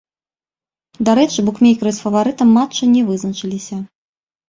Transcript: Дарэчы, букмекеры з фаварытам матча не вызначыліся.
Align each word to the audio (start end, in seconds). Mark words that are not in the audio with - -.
Дарэчы, 1.09 1.45
букмекеры 1.51 1.91
з 1.99 2.07
фаварытам 2.07 2.49
матча 2.59 2.83
не 2.97 3.01
вызначыліся. 3.15 3.75